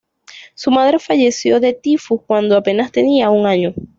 Su 0.55 0.71
madre 0.71 0.97
falleció 0.97 1.59
de 1.59 1.73
tifus 1.73 2.23
cuando 2.25 2.57
apenas 2.57 2.91
tenía 2.91 3.29
un 3.29 3.45
año. 3.45 3.75